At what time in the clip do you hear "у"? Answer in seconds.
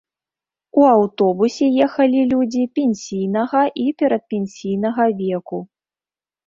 0.79-0.85